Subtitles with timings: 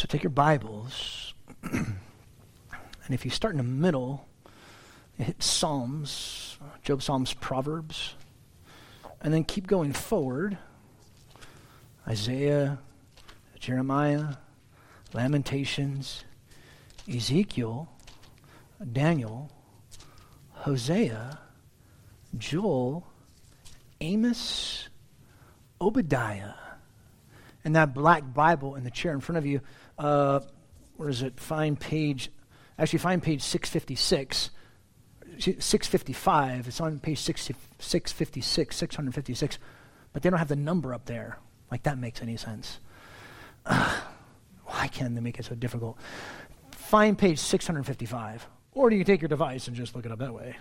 [0.00, 1.98] So take your Bibles, and
[3.10, 4.26] if you start in the middle,
[5.18, 8.14] hit Psalms, Job, Psalms, Proverbs,
[9.20, 10.56] and then keep going forward.
[12.08, 12.78] Isaiah,
[13.58, 14.36] Jeremiah,
[15.12, 16.24] Lamentations,
[17.06, 17.86] Ezekiel,
[18.90, 19.50] Daniel,
[20.52, 21.40] Hosea,
[22.38, 23.06] Joel,
[24.00, 24.88] Amos,
[25.78, 26.54] Obadiah.
[27.62, 29.60] And that black Bible in the chair in front of you,
[30.00, 30.40] uh,
[30.96, 31.38] where is it?
[31.38, 32.30] Find page,
[32.78, 34.50] actually, find page 656.
[35.38, 36.68] 655.
[36.68, 39.58] It's on page 656, 656.
[40.12, 41.38] But they don't have the number up there.
[41.70, 42.78] Like that makes any sense.
[43.64, 44.00] Uh,
[44.64, 45.98] why can't they make it so difficult?
[46.72, 48.46] Find page 655.
[48.72, 50.56] Or do you take your device and just look it up that way?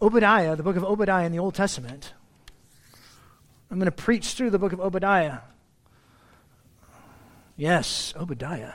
[0.00, 2.12] Obadiah, the book of Obadiah in the Old Testament.
[3.70, 5.38] I'm going to preach through the book of Obadiah.
[7.62, 8.72] Yes, Obadiah.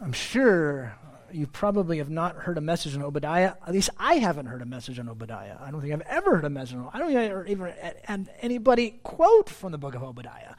[0.00, 0.94] I'm sure
[1.32, 3.54] you probably have not heard a message on Obadiah.
[3.66, 5.56] At least I haven't heard a message on Obadiah.
[5.60, 9.00] I don't think I've ever heard a message on I don't even, even had anybody
[9.02, 10.54] quote from the book of Obadiah,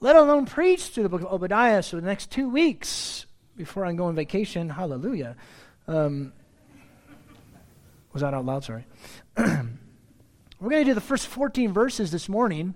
[0.00, 1.84] let alone preach through the book of Obadiah.
[1.84, 3.26] So the next two weeks
[3.56, 5.36] before I go on vacation, hallelujah.
[5.86, 6.32] Um,
[8.12, 8.64] was that out loud?
[8.64, 8.86] Sorry.
[9.36, 9.54] We're
[10.58, 12.74] going to do the first 14 verses this morning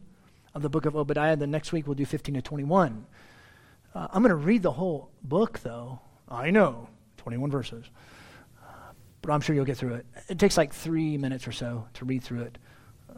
[0.56, 1.36] of the book of Obadiah.
[1.36, 3.06] Then next week we'll do 15 to 21.
[3.94, 6.00] Uh, I'm going to read the whole book, though.
[6.28, 7.84] I know, 21 verses.
[9.20, 10.06] But I'm sure you'll get through it.
[10.28, 12.58] It takes like three minutes or so to read through it.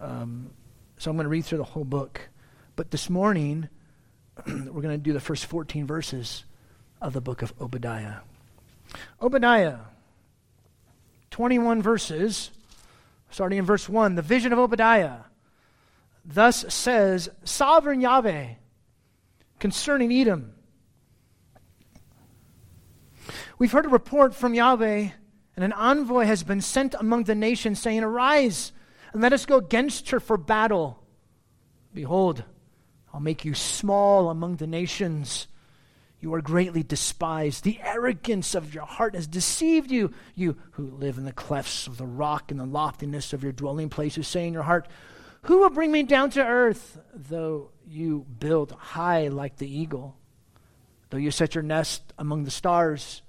[0.01, 0.51] Um,
[0.97, 2.29] so I'm going to read through the whole book.
[2.77, 3.69] But this morning,
[4.47, 6.45] we're going to do the first 14 verses
[7.01, 8.21] of the book of Obadiah.
[9.21, 9.81] Obadiah,
[11.31, 12.51] 21 verses,
[13.31, 14.15] starting in verse 1.
[14.15, 15.28] The vision of Obadiah.
[16.31, 18.49] Thus says Sovereign Yahweh
[19.59, 20.53] concerning Edom.
[23.59, 25.09] We've heard a report from Yahweh,
[25.57, 28.73] and an envoy has been sent among the nations, saying, Arise,
[29.13, 31.03] and let us go against her for battle.
[31.95, 32.45] Behold,
[33.13, 35.49] I'll make you small among the nations.
[36.21, 37.65] You are greatly despised.
[37.65, 40.13] The arrogance of your heart has deceived you.
[40.35, 43.89] You who live in the clefts of the rock and the loftiness of your dwelling
[43.89, 44.89] places, say in your heart,
[45.43, 46.99] Who will bring me down to earth?
[47.15, 50.17] Though you build high like the eagle,
[51.11, 53.23] though you set your nest among the stars,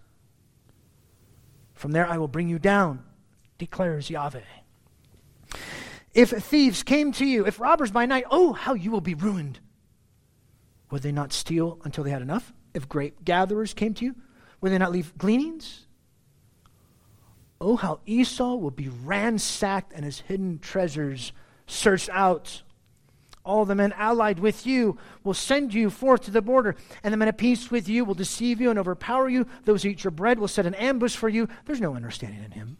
[1.74, 3.03] from there I will bring you down,
[3.58, 4.42] declares Yahweh.
[6.14, 9.59] If thieves came to you, if robbers by night, oh, how you will be ruined.
[10.91, 12.52] Would they not steal until they had enough?
[12.74, 14.16] If grape gatherers came to you,
[14.59, 15.86] would they not leave gleanings?
[17.62, 21.31] Oh, how Esau will be ransacked and his hidden treasures
[21.69, 22.63] searched out.
[23.46, 27.18] All the men allied with you will send you forth to the border, and the
[27.18, 29.47] men at peace with you will deceive you and overpower you.
[29.66, 31.47] Those who eat your bread will set an ambush for you.
[31.66, 32.78] There's no understanding in him.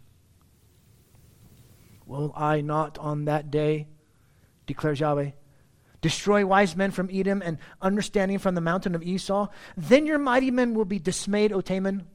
[2.06, 3.88] Will I not on that day,
[4.66, 5.32] declares Yahweh,
[6.02, 9.48] Destroy wise men from Edom and understanding from the mountain of Esau.
[9.76, 12.06] Then your mighty men will be dismayed, O Teman,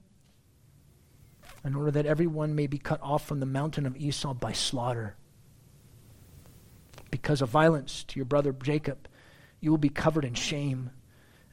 [1.65, 5.17] in order that everyone may be cut off from the mountain of Esau by slaughter.
[7.15, 9.07] Because of violence to your brother Jacob,
[9.61, 10.91] you will be covered in shame,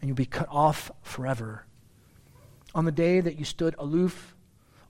[0.01, 1.67] and you'll be cut off forever.
[2.73, 4.35] On the day that you stood aloof,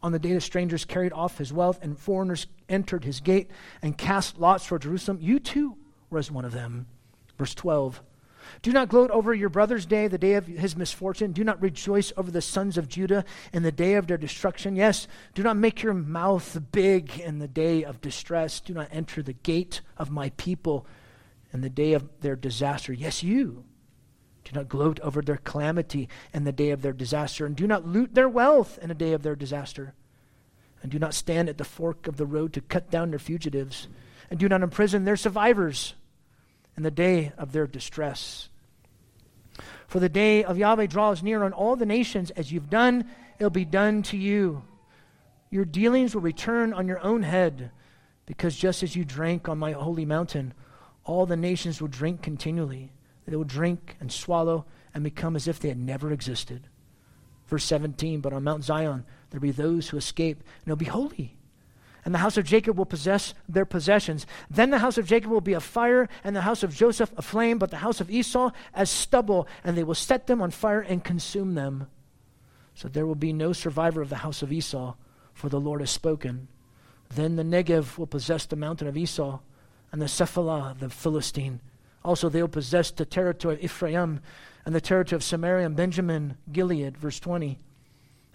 [0.02, 3.52] on the day the strangers carried off his wealth and foreigners entered his gate
[3.82, 5.76] and cast lots for Jerusalem, you too
[6.10, 6.88] were as one of them.
[7.38, 8.02] Verse 12
[8.62, 11.32] Do not gloat over your brother's day, the day of his misfortune.
[11.32, 14.76] Do not rejoice over the sons of Judah in the day of their destruction.
[14.76, 18.60] Yes, do not make your mouth big in the day of distress.
[18.60, 20.86] Do not enter the gate of my people
[21.54, 22.94] in the day of their disaster.
[22.94, 23.64] Yes, you.
[24.44, 27.86] Do not gloat over their calamity in the day of their disaster, and do not
[27.86, 29.94] loot their wealth in the day of their disaster.
[30.82, 33.88] And do not stand at the fork of the road to cut down their fugitives,
[34.30, 35.94] and do not imprison their survivors
[36.78, 38.50] in the day of their distress.
[39.88, 42.32] For the day of Yahweh draws near on all the nations.
[42.32, 43.06] As you've done,
[43.38, 44.64] it'll be done to you.
[45.50, 47.72] Your dealings will return on your own head,
[48.26, 50.54] because just as you drank on my holy mountain,
[51.04, 52.94] all the nations will drink continually.
[53.28, 56.68] They will drink and swallow and become as if they had never existed.
[57.48, 60.86] Verse 17 But on Mount Zion there will be those who escape, and they'll be
[60.86, 61.38] holy
[62.04, 64.26] and the house of Jacob will possess their possessions.
[64.50, 67.22] Then the house of Jacob will be a fire, and the house of Joseph a
[67.22, 70.82] flame, but the house of Esau as stubble, and they will set them on fire
[70.82, 71.88] and consume them.
[72.74, 74.96] So there will be no survivor of the house of Esau,
[75.34, 76.48] for the Lord has spoken.
[77.10, 79.40] Then the Negev will possess the mountain of Esau,
[79.92, 81.60] and the Shephelah, the Philistine,
[82.04, 84.22] Also, they will possess the territory of Ephraim
[84.66, 87.60] and the territory of Samaria and Benjamin, Gilead, verse 20.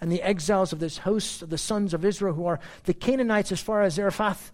[0.00, 3.52] And the exiles of this host of the sons of Israel, who are the Canaanites
[3.52, 4.52] as far as Zarephath,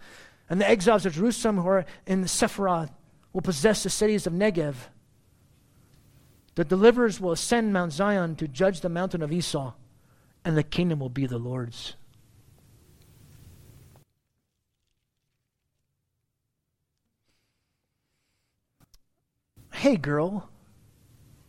[0.49, 2.91] and the exiles of Jerusalem, who are in Sepharad,
[3.33, 4.75] will possess the cities of Negev.
[6.55, 9.73] The deliverers will ascend Mount Zion to judge the mountain of Esau,
[10.45, 11.95] and the kingdom will be the Lord's.
[19.73, 20.49] Hey, girl,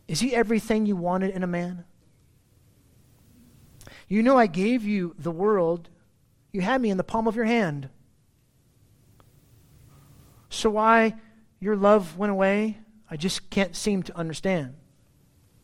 [0.08, 1.84] is he everything you wanted in a man?
[4.08, 5.88] You know, I gave you the world.
[6.52, 7.88] You had me in the palm of your hand.
[10.50, 11.14] So why
[11.60, 12.78] your love went away?
[13.10, 14.74] I just can't seem to understand.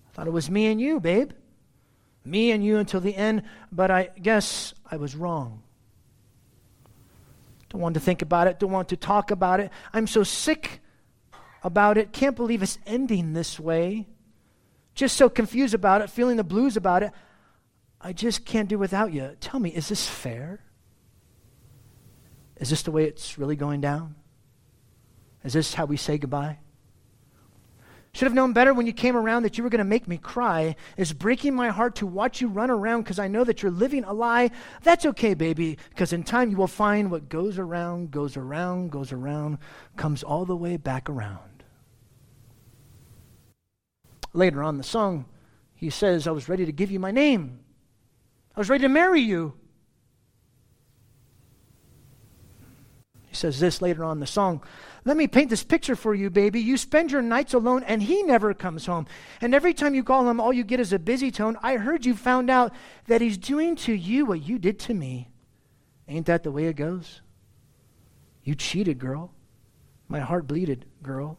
[0.08, 1.32] I thought it was me and you, babe.
[2.24, 3.42] Me and you until the end,
[3.72, 5.62] but I guess I was wrong.
[7.70, 9.70] Don't want to think about it, don't want to talk about it.
[9.92, 10.80] I'm so sick
[11.62, 12.12] about it.
[12.12, 14.08] Can't believe it's ending this way.
[14.94, 17.12] Just so confused about it, feeling the blues about it.
[18.00, 19.36] I just can't do without you.
[19.40, 20.60] Tell me, is this fair?
[22.56, 24.14] Is this the way it's really going down?
[25.44, 26.58] Is this how we say goodbye?
[28.12, 30.18] Should have known better when you came around that you were going to make me
[30.18, 30.74] cry.
[30.96, 34.02] It's breaking my heart to watch you run around because I know that you're living
[34.04, 34.50] a lie.
[34.82, 39.12] That's okay, baby, because in time you will find what goes around, goes around, goes
[39.12, 39.58] around,
[39.96, 41.62] comes all the way back around.
[44.32, 45.26] Later on the song,
[45.74, 47.60] he says, I was ready to give you my name.
[48.54, 49.54] I was ready to marry you.
[53.26, 54.62] He says this later on in the song.
[55.04, 56.60] Let me paint this picture for you, baby.
[56.60, 59.06] You spend your nights alone and he never comes home.
[59.40, 61.56] And every time you call him, all you get is a busy tone.
[61.62, 62.72] I heard you found out
[63.06, 65.28] that he's doing to you what you did to me.
[66.08, 67.22] Ain't that the way it goes?
[68.42, 69.32] You cheated, girl.
[70.08, 71.38] My heart bleeded, girl.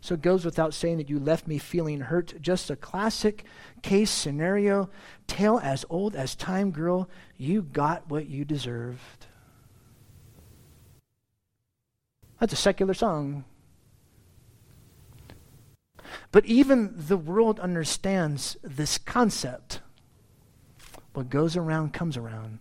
[0.00, 2.34] So it goes without saying that you left me feeling hurt.
[2.40, 3.44] Just a classic
[3.82, 4.90] case scenario.
[5.30, 7.08] Tale as old as time, girl.
[7.36, 9.26] You got what you deserved.
[12.40, 13.44] That's a secular song.
[16.32, 19.80] But even the world understands this concept.
[21.12, 22.58] What goes around comes around.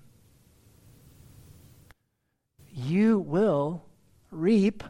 [2.71, 3.83] You will
[4.29, 4.83] reap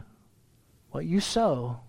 [0.90, 1.80] what you sow.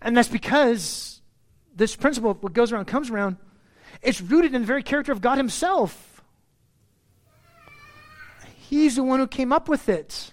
[0.00, 1.22] And that's because
[1.74, 3.36] this principle of what goes around comes around,
[4.02, 6.22] it's rooted in the very character of God Himself.
[8.56, 10.32] He's the one who came up with it.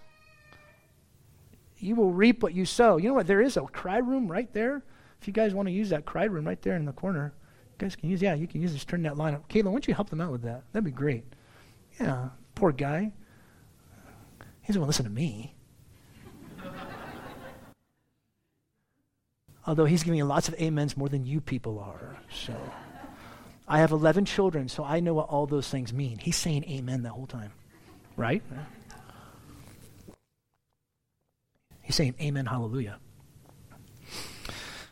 [1.77, 2.97] You will reap what you sow.
[2.97, 3.27] You know what?
[3.27, 4.83] There is a cry room right there.
[5.19, 7.33] If you guys want to use that cry room right there in the corner,
[7.71, 8.21] you guys can use.
[8.21, 8.85] Yeah, you can use this.
[8.85, 9.49] Turn that line up.
[9.49, 10.63] Kayla, why don't you help them out with that?
[10.71, 11.23] That'd be great.
[11.99, 13.11] Yeah, poor guy.
[14.61, 15.55] He doesn't want to listen to me.
[19.65, 22.17] Although he's giving me lots of amens more than you people are.
[22.31, 22.55] So
[23.67, 26.17] I have 11 children, so I know what all those things mean.
[26.17, 27.53] He's saying amen the whole time
[28.15, 28.43] right?
[31.81, 32.99] He's saying, Amen, hallelujah.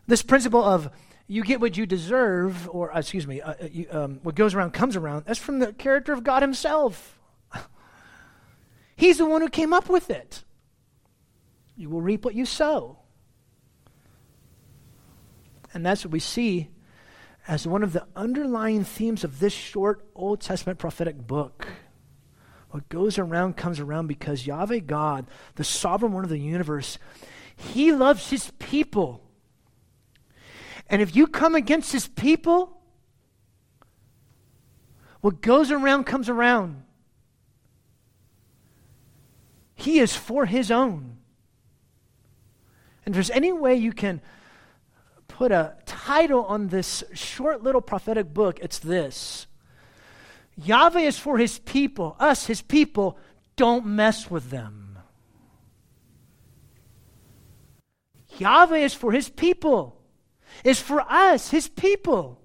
[0.08, 0.90] This principle of
[1.28, 4.56] you get what you deserve, or uh, excuse me, uh, uh, you, um, what goes
[4.56, 7.20] around comes around, that's from the character of God Himself.
[8.96, 10.44] He's the one who came up with it.
[11.78, 12.99] You will reap what you sow.
[15.74, 16.70] And that's what we see
[17.48, 21.68] as one of the underlying themes of this short Old Testament prophetic book.
[22.72, 27.00] What goes around comes around because Yahweh God, the sovereign one of the universe,
[27.56, 29.24] he loves his people.
[30.88, 32.80] And if you come against his people,
[35.22, 36.84] what goes around comes around.
[39.76, 41.18] He is for his own.
[43.06, 44.22] And if there's any way you can
[45.40, 49.48] put a title on this short little prophetic book, it's this
[50.58, 53.18] Yahweh is for his people, us, his people.
[53.56, 55.00] Don't mess with them.
[58.38, 60.02] Yahweh is for his people,
[60.66, 62.42] is for us, his people.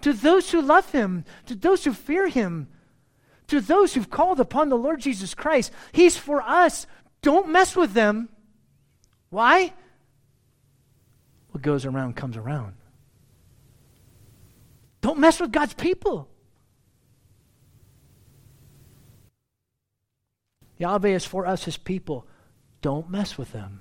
[0.00, 2.68] To those who love him, to those who fear him,
[3.48, 6.86] to those who've called upon the Lord Jesus Christ, he's for us.
[7.20, 8.30] Don't mess with them.
[9.28, 9.74] Why?
[11.62, 12.74] Goes around comes around.
[15.00, 16.28] Don't mess with God's people.
[20.78, 22.26] Yahweh is for us, his people.
[22.80, 23.80] Don't mess with them.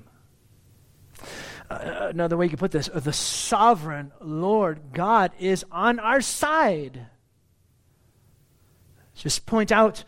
[1.70, 7.08] Uh, another way you can put this the sovereign Lord God is on our side.
[9.16, 10.04] Just point out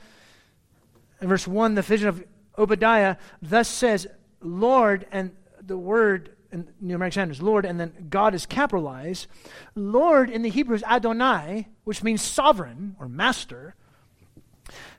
[1.22, 2.24] in verse 1 the vision of
[2.58, 4.08] Obadiah thus says,
[4.42, 9.28] Lord, and the word in New American Standards, Lord, and then God is capitalized.
[9.76, 13.76] Lord in the Hebrew is Adonai, which means sovereign or master.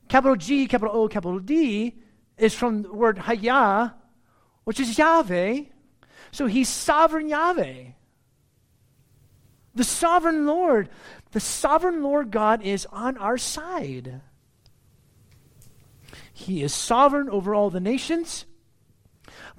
[0.09, 1.97] Capital G, capital O, capital D
[2.37, 3.95] is from the word Hayah,
[4.65, 5.63] which is Yahweh.
[6.33, 7.85] So he's sovereign Yahweh.
[9.75, 10.89] The sovereign Lord.
[11.33, 14.21] The sovereign Lord God is on our side.
[16.33, 18.45] He is sovereign over all the nations,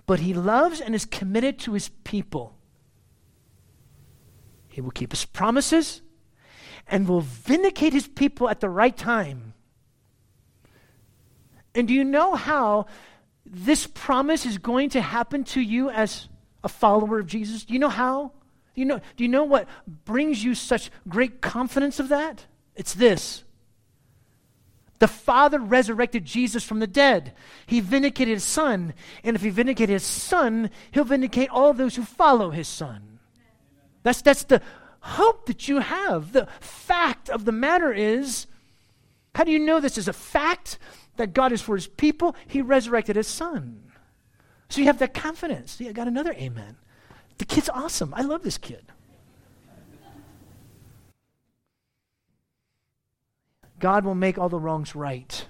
[0.06, 2.56] but he loves and is committed to his people.
[4.68, 6.02] He will keep his promises
[6.88, 9.54] and will vindicate his people at the right time.
[11.74, 12.88] And do you know how
[13.46, 16.28] this promise is going to happen to you as
[16.64, 17.66] a follower of Jesus?
[17.66, 18.32] Do you know how?
[18.74, 22.46] Do you know, do you know what brings you such great confidence of that?
[22.76, 23.45] It's this
[25.06, 27.36] the Father resurrected Jesus from the dead.
[27.68, 28.96] He vindicated his Son.
[29.24, 33.20] And if he vindicated his Son, he'll vindicate all those who follow his Son.
[34.02, 34.64] That's, that's the
[35.02, 36.32] hope that you have.
[36.32, 38.48] The fact of the matter is
[39.36, 40.80] how do you know this is a fact
[41.18, 42.36] that God is for his people?
[42.48, 43.92] He resurrected his Son.
[44.70, 45.74] So you have that confidence.
[45.74, 46.78] See, I got another amen.
[47.38, 48.12] The kid's awesome.
[48.16, 48.92] I love this kid.
[53.86, 55.46] God will make all the wrongs right.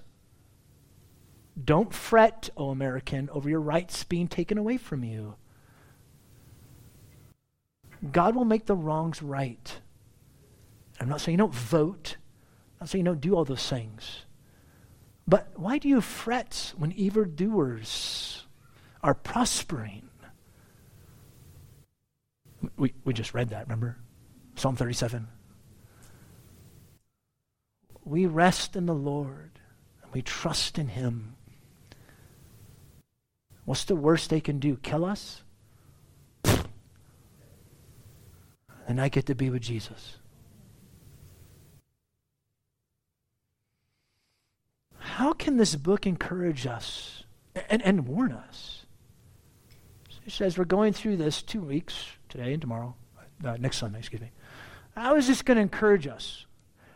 [1.63, 5.35] Don't fret, O American, over your rights being taken away from you.
[8.11, 9.79] God will make the wrongs right.
[10.99, 12.17] I'm not saying you don't vote.
[12.73, 14.25] I'm not saying you don't do all those things.
[15.25, 18.45] But why do you fret when evildoers
[19.01, 20.09] are prospering?
[22.75, 23.95] We, we just read that, remember?
[24.57, 25.29] Psalm 37
[28.05, 29.59] we rest in the Lord
[30.03, 31.35] and we trust in Him.
[33.65, 34.77] What's the worst they can do?
[34.77, 35.41] Kill us?
[38.87, 40.17] And I get to be with Jesus.
[44.99, 47.23] How can this book encourage us
[47.69, 48.85] and, and warn us?
[50.25, 52.95] It says we're going through this two weeks, today and tomorrow,
[53.43, 54.31] uh, next Sunday, excuse me.
[54.95, 56.45] How is this going to encourage us.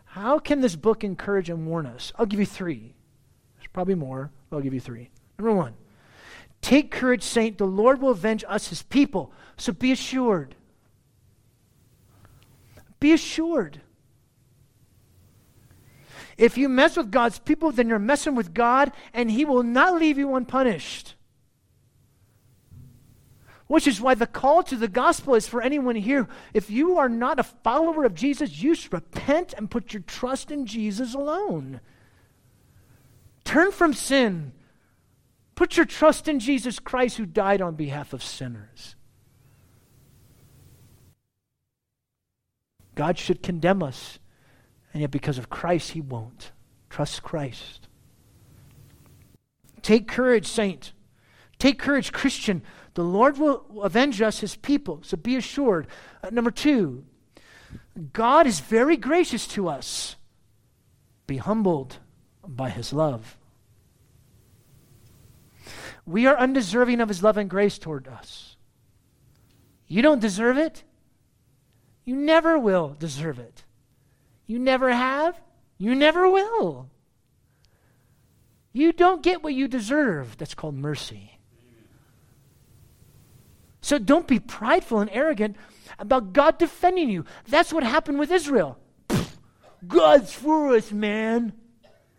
[0.09, 2.11] How can this book encourage and warn us?
[2.17, 2.95] I'll give you three.
[3.55, 5.11] There's probably more, but I'll give you three.
[5.37, 5.75] Number one,
[6.61, 7.59] take courage, saint.
[7.59, 9.31] The Lord will avenge us, his people.
[9.57, 10.55] So be assured.
[12.99, 13.81] Be assured.
[16.39, 19.99] If you mess with God's people, then you're messing with God, and he will not
[19.99, 21.13] leave you unpunished.
[23.69, 26.27] Which is why the call to the gospel is for anyone here.
[26.55, 30.49] If you are not a follower of Jesus, you should repent and put your trust
[30.49, 31.79] in Jesus alone.
[33.43, 34.53] Turn from sin.
[35.53, 38.95] Put your trust in Jesus Christ who died on behalf of sinners.
[42.95, 44.17] God should condemn us,
[44.93, 46.53] and yet because of Christ, he won't.
[46.89, 47.88] Trust Christ.
[49.83, 50.91] Take courage, saint.
[51.59, 52.63] Take courage, Christian.
[52.93, 55.00] The Lord will avenge us, his people.
[55.03, 55.88] So be assured.
[56.24, 57.05] Uh, number two,
[58.13, 60.15] God is very gracious to us.
[61.27, 61.98] Be humbled
[62.46, 63.38] by his love.
[66.05, 68.55] We are undeserving of his love and grace toward us.
[69.88, 70.84] You don't deserve it.
[72.05, 73.63] You never will deserve it.
[74.48, 75.39] You never have.
[75.77, 76.89] You never will.
[78.74, 80.38] You don't get what you deserve.
[80.38, 81.38] That's called mercy.
[83.81, 85.55] So don't be prideful and arrogant
[85.98, 87.25] about God defending you.
[87.48, 88.77] That's what happened with Israel.
[89.88, 91.53] God's for us, man.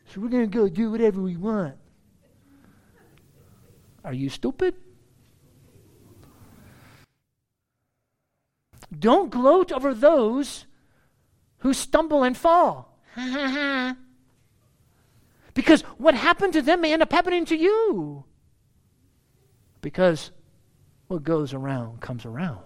[0.07, 1.77] So we're going to go do whatever we want.
[4.05, 4.75] Are you stupid?
[8.97, 10.67] Don't gloat over those
[11.59, 12.99] who stumble and fall.
[15.55, 18.25] because what happened to them may end up happening to you.
[19.81, 20.33] Because
[21.11, 22.61] what goes around comes around.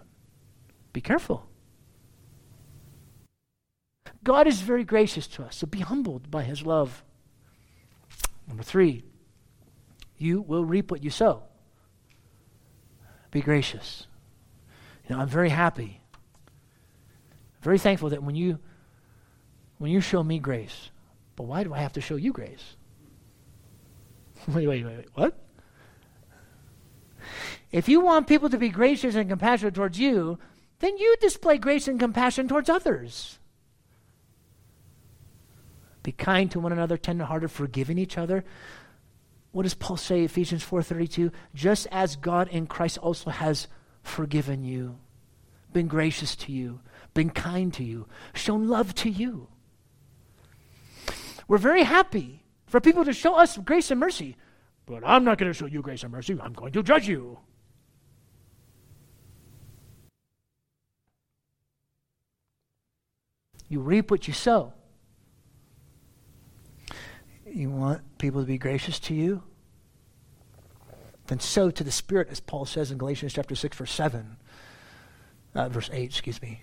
[0.93, 1.49] Be careful.
[4.23, 7.03] God is very gracious to us, so be humbled by his love.
[8.47, 9.05] Number three,
[10.19, 11.45] you will reap what you sow.
[13.31, 14.07] Be gracious.
[15.09, 16.03] You know, I'm very happy,
[17.63, 18.59] very thankful that when you
[19.79, 20.91] when you show me grace,
[21.35, 22.77] but why do I have to show you grace?
[24.49, 25.09] wait, wait, wait, wait.
[25.15, 25.44] What?
[27.75, 30.39] If you want people to be gracious and compassionate towards you,
[30.79, 33.41] then you display grace and compassion towards others.
[36.05, 38.45] Be kind to one another, tenderhearted, forgiving each other.
[39.51, 41.33] what does Paul say, Ephesians 4.32?
[41.53, 43.67] Just as God in Christ also has
[44.03, 44.97] forgiven you,
[45.73, 46.79] been gracious to you,
[47.13, 49.49] been kind to you, shown love to you.
[51.49, 54.37] We're very happy for people to show us grace and mercy,
[54.87, 56.39] but I'm not going to show you grace and mercy.
[56.41, 57.41] I'm going to judge you.
[63.69, 64.73] You reap what you sow.
[67.47, 69.43] You want people to be gracious to you?
[71.27, 74.37] Then sow to the Spirit, as Paul says in Galatians chapter 6, verse 7.
[75.55, 76.61] Uh, verse 8, excuse me.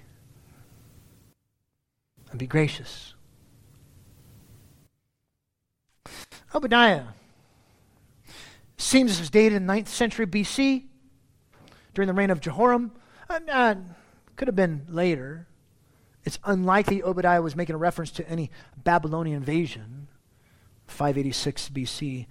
[2.29, 3.13] And be gracious.
[6.53, 7.03] Obadiah
[8.77, 10.84] seems this was dated in the 9th century BC
[11.93, 12.91] during the reign of Jehoram.
[13.29, 13.75] Uh, uh,
[14.36, 15.48] could have been later.
[16.23, 18.51] It's unlikely Obadiah was making a reference to any
[18.83, 20.07] Babylonian invasion,
[20.87, 22.27] 586 BC.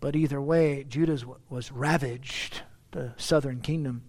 [0.00, 4.02] But either way, Judah was ravaged, the southern kingdom.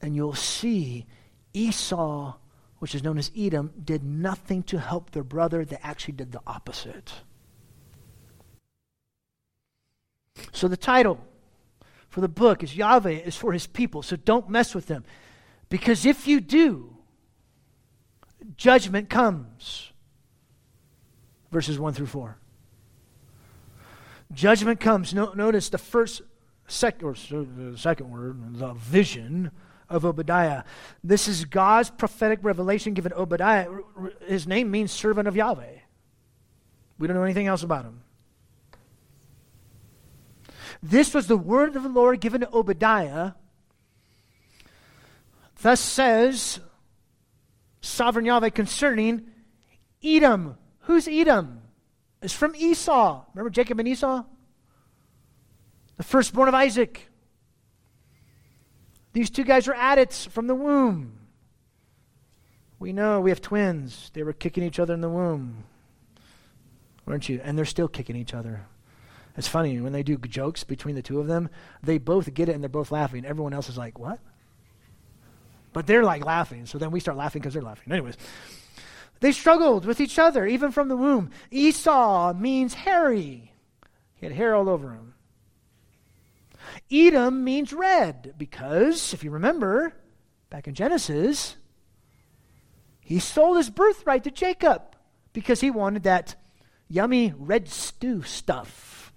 [0.00, 1.06] And you'll see
[1.52, 2.34] Esau,
[2.78, 5.64] which is known as Edom, did nothing to help their brother.
[5.64, 7.12] They actually did the opposite.
[10.52, 11.18] So the title
[12.08, 14.02] for the book is Yahweh is for his people.
[14.02, 15.04] So don't mess with them.
[15.68, 16.95] Because if you do,
[18.56, 19.92] judgment comes.
[21.50, 22.38] Verses 1 through 4.
[24.32, 25.14] Judgment comes.
[25.14, 26.22] No, notice the first,
[26.66, 29.52] sec, or uh, second word, the vision
[29.88, 30.64] of Obadiah.
[31.04, 33.68] This is God's prophetic revelation given to Obadiah.
[34.26, 35.78] His name means servant of Yahweh.
[36.98, 38.02] We don't know anything else about him.
[40.82, 43.32] This was the word of the Lord given to Obadiah.
[45.62, 46.60] Thus says
[47.86, 49.26] sovereign Yahweh concerning
[50.02, 50.56] Edom.
[50.80, 51.62] Who's Edom?
[52.22, 53.24] It's from Esau.
[53.34, 54.24] Remember Jacob and Esau?
[55.96, 57.08] The firstborn of Isaac.
[59.12, 61.18] These two guys were addicts from the womb.
[62.78, 64.10] We know we have twins.
[64.12, 65.64] They were kicking each other in the womb.
[67.06, 67.40] Weren't you?
[67.42, 68.66] And they're still kicking each other.
[69.36, 71.48] It's funny when they do jokes between the two of them,
[71.82, 73.24] they both get it and they're both laughing.
[73.24, 74.18] Everyone else is like, what?
[75.76, 76.64] But they're like laughing.
[76.64, 77.92] So then we start laughing because they're laughing.
[77.92, 78.16] Anyways,
[79.20, 81.28] they struggled with each other, even from the womb.
[81.50, 83.52] Esau means hairy,
[84.14, 85.12] he had hair all over him.
[86.90, 89.92] Edom means red because, if you remember,
[90.48, 91.56] back in Genesis,
[93.02, 94.80] he sold his birthright to Jacob
[95.34, 96.36] because he wanted that
[96.88, 99.12] yummy red stew stuff.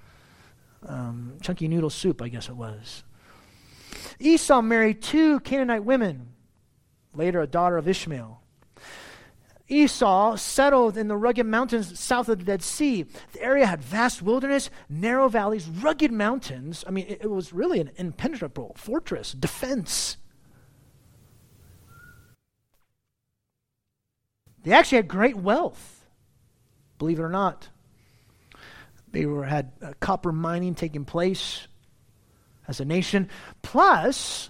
[0.86, 3.06] Um, chunky noodle soup, I guess it was.
[4.20, 6.34] Esau married two Canaanite women
[7.14, 8.42] later a daughter of Ishmael.
[9.70, 13.06] Esau settled in the rugged mountains south of the Dead Sea.
[13.34, 16.84] The area had vast wilderness, narrow valleys, rugged mountains.
[16.88, 20.18] I mean, it, it was really an impenetrable fortress, defense.
[24.64, 26.06] They actually had great wealth,
[26.98, 27.70] believe it or not.
[29.12, 31.68] They were, had uh, copper mining taking place
[32.68, 33.30] as a nation.
[33.62, 34.50] Plus,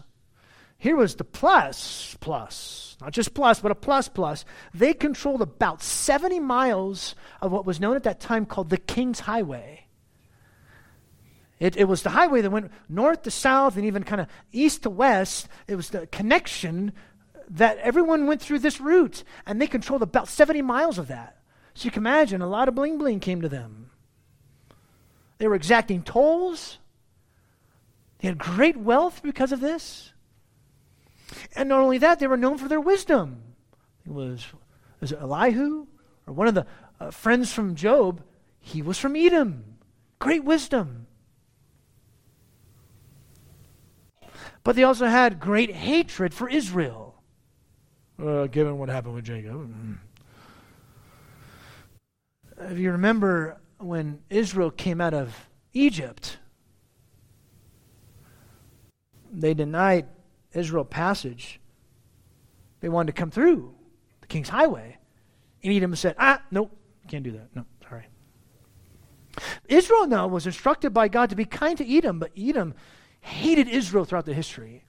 [0.79, 4.45] here was the plus, plus, not just plus, but a plus plus.
[4.73, 9.19] They controlled about 70 miles of what was known at that time called the King's
[9.19, 9.87] Highway.
[11.59, 14.83] It, it was the highway that went north to south and even kind of east
[14.83, 15.49] to west.
[15.67, 16.93] It was the connection
[17.49, 21.39] that everyone went through this route, and they controlled about 70 miles of that.
[21.73, 23.91] So you can imagine a lot of bling bling came to them.
[25.39, 26.77] They were exacting tolls.
[28.19, 30.13] They had great wealth because of this.
[31.55, 33.43] And not only that, they were known for their wisdom.
[34.05, 34.45] It was,
[34.99, 35.87] was it Elihu
[36.27, 36.65] or one of the
[36.99, 38.21] uh, friends from Job?
[38.59, 39.77] He was from Edom.
[40.19, 41.07] Great wisdom.
[44.63, 47.15] But they also had great hatred for Israel,
[48.21, 49.73] uh, given what happened with Jacob.
[49.73, 49.97] Mm.
[52.71, 56.37] If you remember when Israel came out of Egypt,
[59.31, 60.07] they denied
[60.53, 61.59] Israel passage,
[62.81, 63.73] they wanted to come through
[64.21, 64.97] the King's Highway.
[65.63, 66.75] And Edom said, ah, nope,
[67.07, 67.55] can't do that.
[67.55, 68.05] No, sorry.
[69.67, 72.73] Israel now was instructed by God to be kind to Edom, but Edom
[73.21, 74.83] hated Israel throughout the history.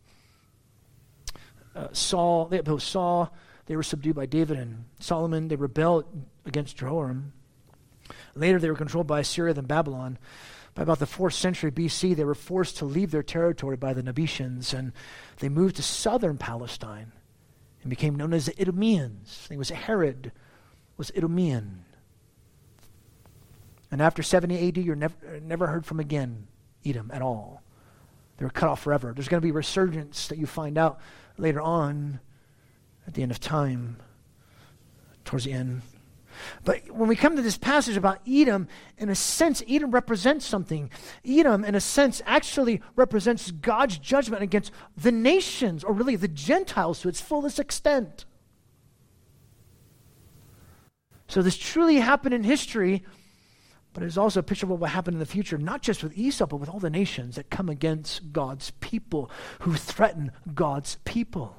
[1.74, 3.34] Uh, Saul, they opposed Saul.
[3.66, 5.48] They were subdued by David and Solomon.
[5.48, 6.04] They rebelled
[6.44, 7.32] against Jehoram.
[8.34, 10.18] Later, they were controlled by Assyria and Babylon.
[10.80, 14.02] By about the 4th century BC, they were forced to leave their territory by the
[14.02, 14.92] Nabateans, and
[15.36, 17.12] they moved to southern Palestine
[17.82, 19.46] and became known as the Idumeans.
[19.50, 20.32] It was Herod
[20.96, 21.84] was Idumean.
[23.90, 26.46] And after 70 AD, you're never, never heard from again,
[26.82, 27.60] Edom, at all.
[28.38, 29.12] They were cut off forever.
[29.14, 30.98] There's going to be resurgence that you find out
[31.36, 32.20] later on
[33.06, 33.98] at the end of time,
[35.26, 35.82] towards the end.
[36.64, 40.90] But when we come to this passage about Edom, in a sense, Edom represents something.
[41.24, 47.00] Edom, in a sense, actually represents God's judgment against the nations, or really the Gentiles
[47.00, 48.24] to its fullest extent.
[51.28, 53.04] So this truly happened in history,
[53.92, 56.02] but it is also a picture of what will happen in the future, not just
[56.02, 60.98] with Esau, but with all the nations that come against God's people, who threaten God's
[61.04, 61.56] people.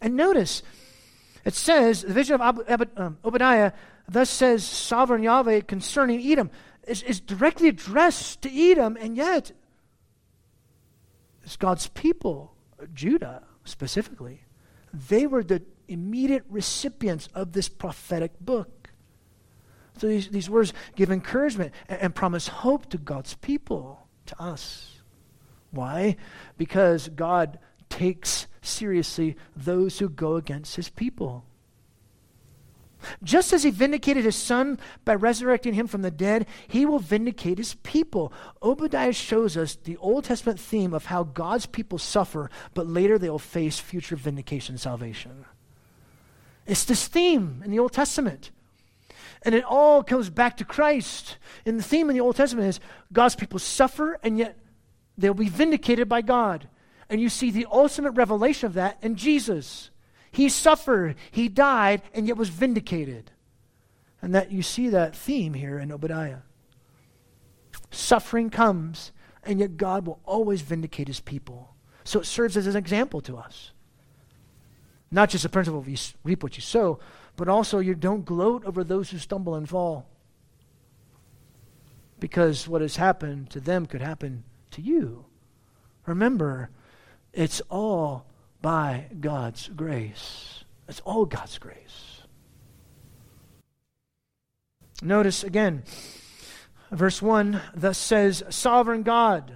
[0.00, 0.62] And notice,
[1.44, 3.72] it says, the vision of um, Obadiah,
[4.08, 6.50] thus says sovereign Yahweh concerning Edom,
[6.86, 9.52] is, is directly addressed to Edom, and yet
[11.42, 12.54] it's God's people,
[12.94, 14.44] Judah specifically.
[14.92, 18.88] They were the immediate recipients of this prophetic book.
[19.98, 25.00] So these, these words give encouragement and, and promise hope to God's people, to us.
[25.70, 26.16] Why?
[26.56, 27.58] Because God
[27.94, 31.44] takes seriously those who go against his people.
[33.22, 37.58] Just as he vindicated his son by resurrecting him from the dead, he will vindicate
[37.58, 38.32] his people.
[38.62, 43.30] Obadiah shows us the Old Testament theme of how God's people suffer, but later they
[43.30, 45.44] will face future vindication and salvation.
[46.66, 48.50] It's this theme in the Old Testament.
[49.42, 51.36] And it all comes back to Christ.
[51.64, 52.80] And the theme in the Old Testament is
[53.12, 54.58] God's people suffer, and yet
[55.16, 56.66] they'll be vindicated by God.
[57.08, 59.90] And you see the ultimate revelation of that in Jesus.
[60.30, 63.30] He suffered, he died, and yet was vindicated.
[64.20, 66.38] And that you see that theme here in Obadiah.
[67.90, 69.12] Suffering comes,
[69.44, 71.74] and yet God will always vindicate his people.
[72.04, 73.72] So it serves as an example to us.
[75.10, 76.98] Not just the principle of you reap what you sow,
[77.36, 80.08] but also you don't gloat over those who stumble and fall.
[82.18, 85.26] Because what has happened to them could happen to you.
[86.06, 86.70] Remember,
[87.34, 88.26] it's all
[88.62, 90.64] by God's grace.
[90.88, 92.22] It's all God's grace.
[95.02, 95.82] Notice again,
[96.90, 99.52] verse 1 thus says, Sovereign God,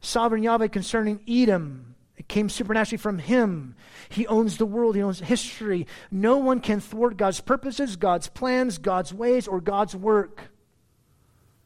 [0.00, 3.74] sovereign Yahweh concerning Edom it came supernaturally from Him.
[4.08, 5.86] He owns the world, He owns history.
[6.10, 10.48] No one can thwart God's purposes, God's plans, God's ways, or God's work.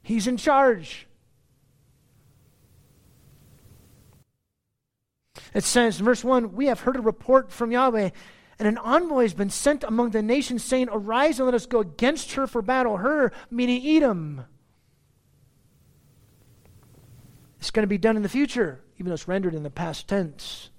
[0.03, 1.07] He's in charge.
[5.55, 8.11] It says, verse 1 We have heard a report from Yahweh,
[8.59, 11.81] and an envoy has been sent among the nations, saying, Arise and let us go
[11.81, 12.99] against her for battle.
[12.99, 14.45] Her, meaning Edom.
[17.59, 20.09] It's going to be done in the future even though it's rendered in the past
[20.09, 20.71] tense.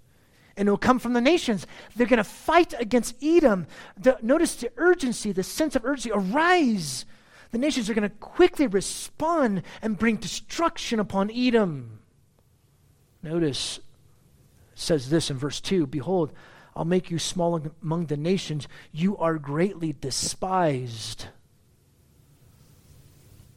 [0.58, 1.66] And it will come from the nations.
[1.96, 3.66] They're going to fight against Edom.
[3.98, 6.12] The, notice the urgency, the sense of urgency.
[6.12, 7.06] Arise.
[7.52, 12.00] The nations are going to quickly respond and bring destruction upon Edom.
[13.24, 13.80] Notice
[14.80, 16.32] says this in verse 2 Behold,
[16.76, 18.68] I'll make you small among the nations.
[18.92, 21.28] You are greatly despised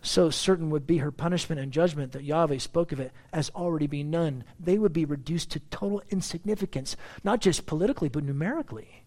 [0.03, 3.87] so certain would be her punishment and judgment that Yahweh spoke of it as already
[3.87, 4.43] being none.
[4.59, 9.05] They would be reduced to total insignificance, not just politically, but numerically.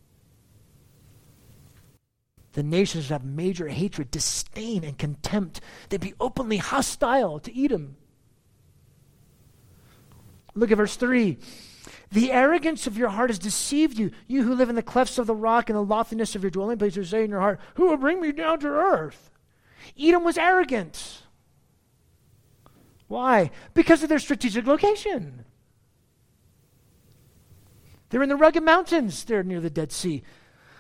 [2.54, 5.60] The nations have major hatred, disdain, and contempt.
[5.89, 7.97] They'd be openly hostile to Edom.
[10.54, 11.38] Look at verse 3.
[12.11, 14.11] The arrogance of your heart has deceived you.
[14.27, 16.77] You who live in the clefts of the rock and the loftiness of your dwelling
[16.77, 19.31] places say in your heart, Who will bring me down to earth?
[19.99, 21.23] Edom was arrogant.
[23.07, 23.51] Why?
[23.73, 25.45] Because of their strategic location.
[28.09, 30.23] They're in the rugged mountains, they're near the Dead Sea.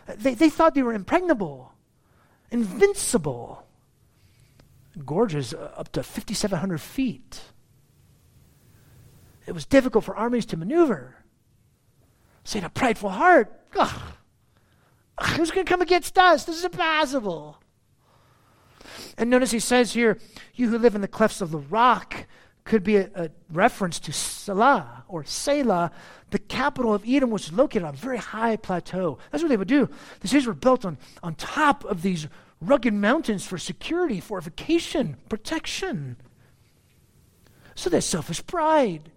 [0.07, 1.73] They, they thought they were impregnable,
[2.51, 3.63] invincible.
[5.05, 7.41] Gorges uh, up to 5,700 feet.
[9.45, 11.15] It was difficult for armies to maneuver.
[12.43, 14.01] Saying a prideful heart, Ugh,
[15.35, 16.45] who's going to come against us?
[16.45, 17.59] This is impossible.
[19.17, 20.19] And notice he says here,
[20.53, 22.25] you who live in the clefts of the rock
[22.63, 25.91] could be a, a reference to Salah or Selah.
[26.31, 29.19] The capital of Edom was located on a very high plateau.
[29.31, 29.89] That's what they would do.
[30.21, 32.27] The cities were built on, on top of these
[32.61, 36.17] rugged mountains for security, fortification, protection.
[37.75, 39.11] So there's selfish pride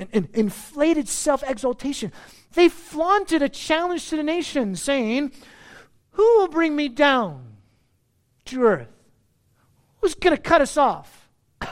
[0.00, 2.10] and, and inflated self exaltation.
[2.54, 5.30] They flaunted a challenge to the nation, saying,
[6.12, 7.50] Who will bring me down?
[8.50, 8.88] to earth?
[10.00, 11.28] Who's going to cut us off?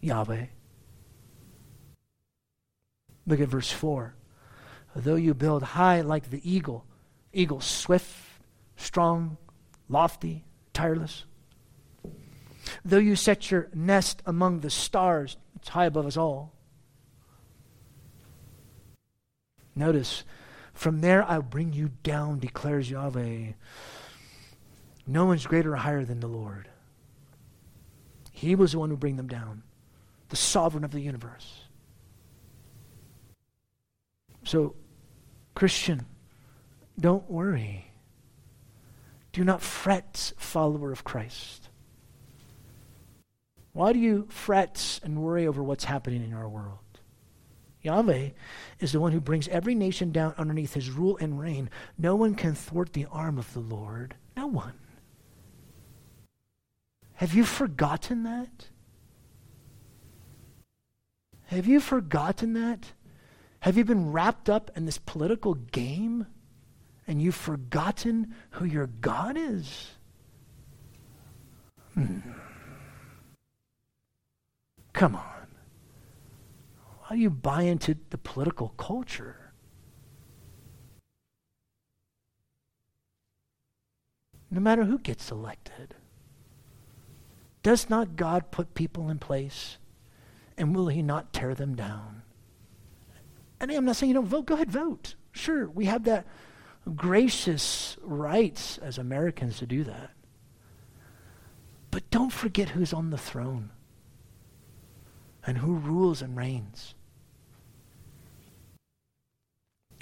[0.00, 0.46] Yahweh.
[3.26, 4.14] Look at verse 4.
[4.96, 6.86] Though you build high like the eagle,
[7.32, 8.16] eagle swift,
[8.76, 9.36] strong,
[9.88, 11.24] lofty, tireless.
[12.84, 15.36] Though you set your nest among the stars,
[15.68, 16.54] it's high above us all.
[19.76, 20.24] Notice,
[20.72, 23.52] from there I'll bring you down, declares Yahweh.
[25.06, 26.70] No one's greater or higher than the Lord.
[28.32, 29.62] He was the one who bring them down,
[30.30, 31.64] the sovereign of the universe.
[34.44, 34.74] So,
[35.54, 36.06] Christian,
[36.98, 37.92] don't worry.
[39.32, 41.67] Do not fret, follower of Christ.
[43.72, 46.78] Why do you fret and worry over what's happening in our world?
[47.82, 48.30] Yahweh
[48.80, 51.70] is the one who brings every nation down underneath his rule and reign.
[51.96, 54.14] No one can thwart the arm of the Lord.
[54.36, 54.74] No one.
[57.14, 58.68] Have you forgotten that?
[61.46, 62.92] Have you forgotten that?
[63.60, 66.26] Have you been wrapped up in this political game
[67.06, 69.92] and you've forgotten who your God is?
[71.94, 72.18] Hmm.
[74.92, 75.46] Come on.
[77.08, 79.52] Why do you buy into the political culture?
[84.50, 85.94] No matter who gets elected,
[87.62, 89.78] does not God put people in place?
[90.56, 92.22] And will he not tear them down?
[93.60, 94.46] And I'm not saying you don't vote.
[94.46, 95.14] Go ahead, vote.
[95.32, 96.26] Sure, we have that
[96.94, 100.10] gracious rights as Americans to do that.
[101.90, 103.70] But don't forget who's on the throne
[105.48, 106.94] and who rules and reigns.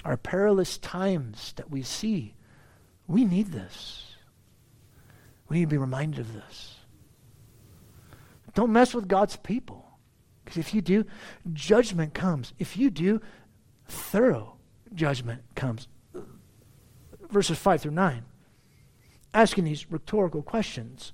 [0.03, 2.35] Our perilous times that we see,
[3.07, 4.15] we need this.
[5.47, 6.75] We need to be reminded of this.
[8.55, 9.85] Don't mess with God's people.
[10.43, 11.05] Because if you do,
[11.53, 12.51] judgment comes.
[12.59, 13.21] If you do,
[13.87, 14.57] thorough
[14.93, 15.87] judgment comes.
[17.29, 18.25] Verses 5 through 9.
[19.33, 21.13] Asking these rhetorical questions.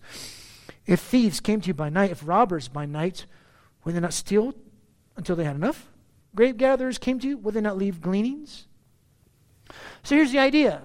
[0.87, 3.27] If thieves came to you by night, if robbers by night,
[3.83, 4.53] would they not steal
[5.15, 5.89] until they had enough?
[6.35, 8.65] Grape gatherers came to you, would they not leave gleanings?
[10.03, 10.81] So here's the idea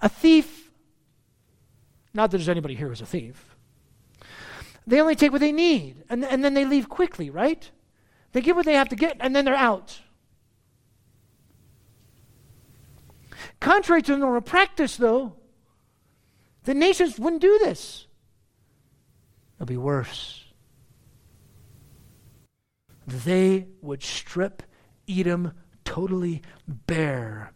[0.00, 0.70] a thief,
[2.12, 3.56] not that there's anybody here who's a thief,
[4.86, 7.70] they only take what they need, and, and then they leave quickly, right?
[8.32, 10.00] They get what they have to get, and then they're out.
[13.60, 15.34] Contrary to normal practice, though,
[16.64, 18.06] the nations wouldn't do this.
[19.56, 20.45] It'll be worse.
[23.06, 24.62] They would strip
[25.08, 25.52] Edom
[25.84, 27.52] totally bare.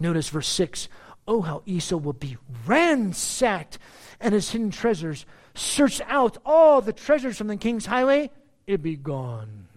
[0.00, 0.88] Notice verse 6
[1.26, 3.78] Oh, how Esau will be ransacked
[4.18, 6.38] and his hidden treasures searched out.
[6.44, 8.30] All the treasures from the king's highway,
[8.66, 9.68] it'd be gone.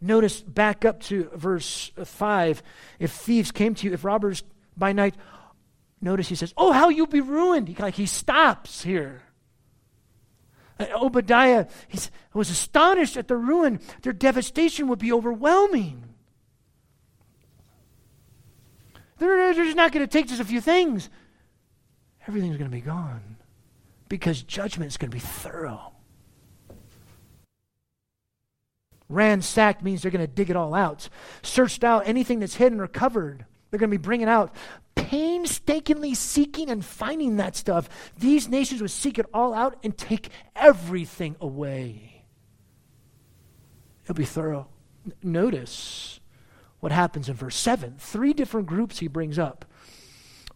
[0.00, 2.62] Notice back up to verse 5.
[2.98, 4.42] If thieves came to you, if robbers
[4.76, 5.14] by night,
[6.00, 7.68] notice he says, Oh, how you'll be ruined.
[7.68, 9.22] He, like he stops here.
[10.80, 11.66] Obadiah
[12.32, 13.80] was astonished at the ruin.
[14.02, 16.04] Their devastation would be overwhelming.
[19.18, 21.10] They're, they're just not going to take just a few things.
[22.26, 23.36] Everything's going to be gone
[24.08, 25.92] because judgment is going to be thorough.
[29.08, 31.08] Ransacked means they're going to dig it all out.
[31.42, 33.44] Searched out anything that's hidden or covered.
[33.70, 34.54] They're going to be bringing out,
[34.94, 37.88] painstakingly seeking and finding that stuff.
[38.18, 42.24] These nations would seek it all out and take everything away.
[44.04, 44.68] It'll be thorough.
[45.22, 46.20] Notice
[46.80, 47.96] what happens in verse 7.
[47.98, 49.64] Three different groups he brings up.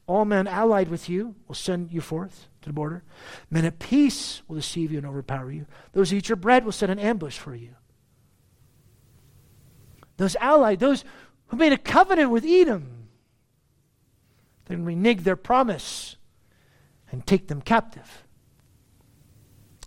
[0.07, 3.05] All men allied with you will send you forth to the border.
[3.51, 5.67] Men at peace will deceive you and overpower you.
[5.93, 7.71] Those who eat your bread will set an ambush for you.
[10.17, 11.05] Those allied, those
[11.47, 12.94] who made a covenant with Edom,
[14.67, 16.17] then renege their promise
[17.11, 18.25] and take them captive.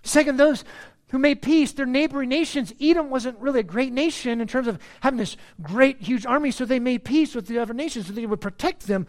[0.04, 0.63] Second, those
[1.10, 2.74] who made peace, their neighboring nations.
[2.82, 6.66] Edom wasn't really a great nation in terms of having this great, huge army, so
[6.66, 9.08] they made peace with the other nations so they would protect them.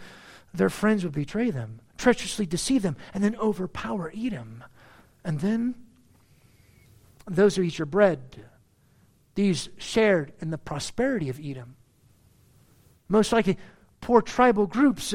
[0.55, 4.65] Their friends would betray them, treacherously deceive them, and then overpower Edom.
[5.25, 5.75] And then
[7.27, 8.45] those who eat your bread
[9.39, 11.77] these shared in the prosperity of Edom.
[13.09, 13.57] Most likely,
[14.01, 15.15] poor tribal groups.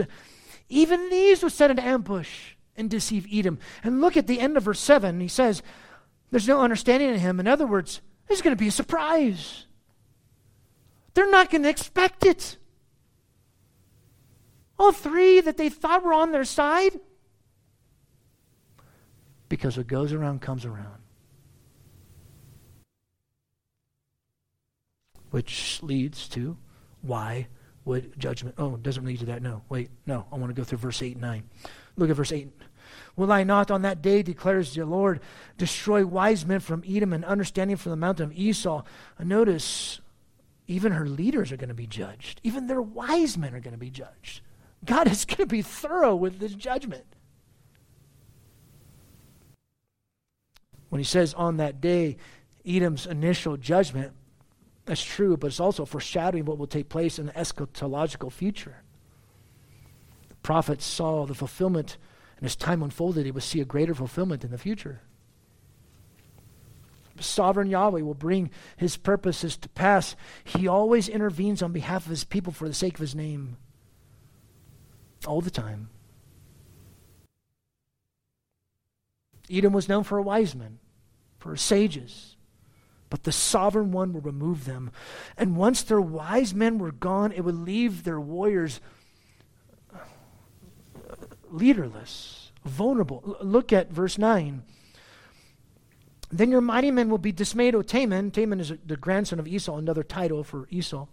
[0.74, 3.60] Even these would set an ambush and deceive Edom.
[3.84, 5.20] And look at the end of verse 7.
[5.20, 5.62] He says,
[6.32, 7.40] There's no understanding in him.
[7.40, 9.68] In other words, there's going to be a surprise.
[11.14, 12.58] They're not going to expect it.
[14.80, 17.00] All three that they thought were on their side.
[19.50, 21.04] Because what goes around comes around.
[25.34, 26.56] which leads to
[27.02, 27.48] why
[27.86, 28.56] would judgment.
[28.58, 29.42] Oh, it doesn't lead to that.
[29.42, 30.26] No, wait, no.
[30.32, 31.44] I want to go through verse 8 and 9.
[31.98, 32.50] Look at verse 8.
[33.16, 35.20] Will I not on that day, declares the Lord,
[35.58, 38.84] destroy wise men from Edom and understanding from the mountain of Esau?
[39.20, 40.02] Notice,
[40.68, 42.42] even her leaders are going to be judged.
[42.44, 44.42] Even their wise men are going to be judged.
[44.86, 47.06] God is going to be thorough with this judgment.
[50.90, 52.18] When he says on that day,
[52.66, 54.14] Edom's initial judgment,
[54.86, 58.84] that's true, but it's also foreshadowing what will take place in the eschatological future.
[60.30, 61.98] The prophet saw the fulfillment,
[62.38, 65.02] and as time unfolded, he would see a greater fulfillment in the future.
[67.20, 70.16] Sovereign Yahweh will bring his purposes to pass.
[70.44, 73.56] He always intervenes on behalf of his people for the sake of his name.
[75.26, 75.90] All the time.
[79.50, 80.80] Edom was known for wise men,
[81.38, 82.33] for sages
[83.14, 84.90] but the sovereign one will remove them.
[85.38, 88.82] And once their wise men were gone, it would leave their warriors
[89.94, 90.00] uh,
[91.52, 93.38] leaderless, vulnerable.
[93.40, 94.64] Look at verse 9.
[96.32, 98.32] Then your mighty men will be dismayed, O Teman.
[98.32, 101.06] Teman is the grandson of Esau, another title for Esau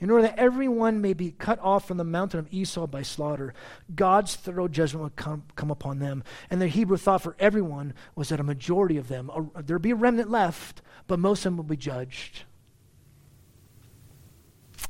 [0.00, 3.52] in order that everyone may be cut off from the mountain of Esau by slaughter.
[3.94, 6.22] God's thorough judgment will come, come upon them.
[6.50, 9.96] And the Hebrew thought for everyone was that a majority of them, there'd be a
[9.96, 12.44] remnant left, but most of them will be judged.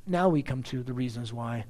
[0.06, 1.64] Now we come to the reasons why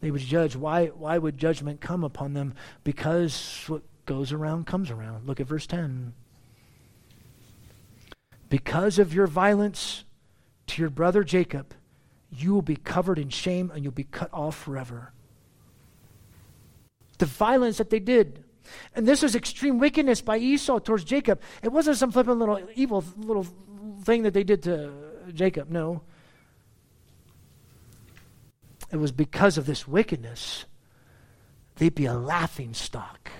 [0.00, 0.56] they would judge.
[0.56, 2.54] Why, why would judgment come upon them?
[2.84, 5.26] Because what goes around comes around.
[5.26, 6.14] Look at verse 10.
[8.48, 10.04] Because of your violence
[10.68, 11.74] to your brother Jacob,
[12.30, 15.12] you will be covered in shame and you'll be cut off forever.
[17.18, 18.44] The violence that they did.
[18.94, 21.40] And this was extreme wickedness by Esau towards Jacob.
[21.62, 23.46] It wasn't some flippant little evil little
[24.02, 24.92] thing that they did to
[25.32, 25.70] Jacob.
[25.70, 26.02] No.
[28.92, 30.64] It was because of this wickedness,
[31.76, 33.30] they'd be a laughing stock.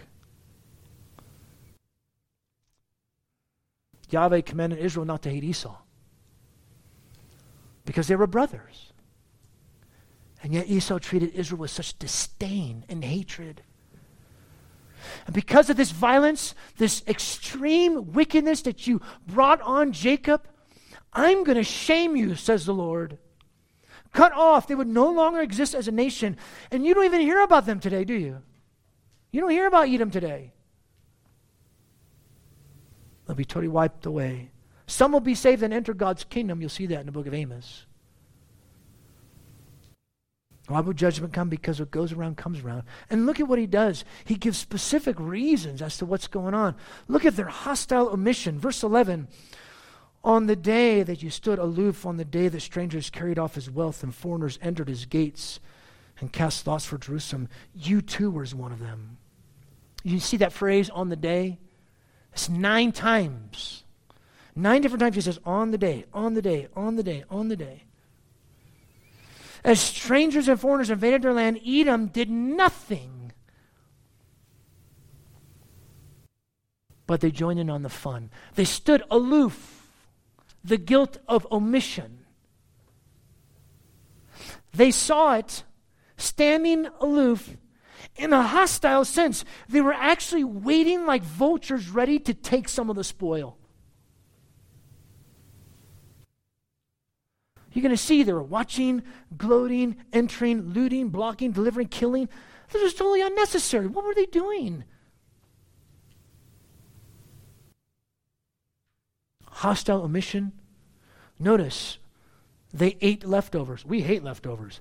[4.11, 5.77] Yahweh commanded Israel not to hate Esau
[7.88, 8.92] because they were brothers.
[10.42, 13.62] And yet Esau treated Israel with such disdain and hatred.
[15.24, 20.46] And because of this violence, this extreme wickedness that you brought on Jacob,
[21.14, 23.16] I'm going to shame you, says the Lord.
[24.12, 24.66] Cut off.
[24.66, 26.37] They would no longer exist as a nation.
[26.70, 28.42] And you don't even hear about them today, do you?
[29.31, 30.53] You don't hear about Edom today.
[33.27, 34.51] They'll be totally wiped away.
[34.88, 36.62] Some will be saved and enter God's kingdom.
[36.62, 37.85] You'll see that in the book of Amos.
[40.66, 41.51] Why will judgment come?
[41.51, 42.85] Because what goes around comes around.
[43.11, 44.05] And look at what he does.
[44.24, 46.74] He gives specific reasons as to what's going on.
[47.07, 48.59] Look at their hostile omission.
[48.59, 49.29] Verse 11
[50.24, 53.70] On the day that you stood aloof, on the day that strangers carried off his
[53.70, 55.61] wealth and foreigners entered his gates
[56.18, 59.18] and cast lots for Jerusalem, you too were one of them.
[60.03, 61.59] You see that phrase, on the day?
[62.33, 63.85] It's nine times.
[64.59, 67.47] Nine different times he says, on the day, on the day, on the day, on
[67.47, 67.85] the day.
[69.62, 73.31] As strangers and foreigners invaded their land, Edom did nothing.
[77.07, 78.31] But they joined in on the fun.
[78.57, 79.92] They stood aloof,
[80.64, 82.27] the guilt of omission.
[84.75, 85.62] They saw it
[86.16, 87.57] standing aloof
[88.16, 89.44] in a hostile sense.
[89.68, 93.58] They were actually waiting like vultures ready to take some of the spoil.
[97.79, 99.05] You're going to see they were watching,
[99.37, 102.29] gloating, entering, looting, blocking, delivering, killing.
[102.73, 103.87] This is totally unnecessary.
[103.87, 104.83] What were they doing?
[109.45, 110.51] Hostile omission.
[111.38, 111.99] Notice,
[112.75, 113.85] they ate leftovers.
[113.85, 114.81] We hate leftovers.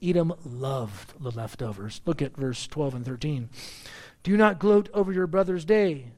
[0.00, 2.00] Edom loved the leftovers.
[2.06, 3.50] Look at verse 12 and 13.
[4.22, 6.12] Do not gloat over your brother's day,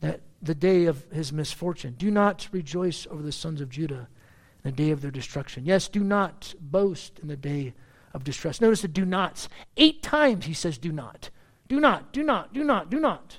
[0.00, 1.94] that the day of his misfortune.
[1.96, 4.08] Do not rejoice over the sons of Judah
[4.62, 5.64] the day of their destruction.
[5.64, 7.74] Yes, do not boast in the day
[8.12, 8.60] of distress.
[8.60, 9.48] Notice the do nots.
[9.76, 11.30] Eight times he says, do not.
[11.68, 13.38] Do not, do not, do not, do not.